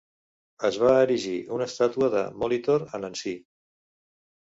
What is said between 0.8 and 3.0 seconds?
va erigir una estàtua de Molitor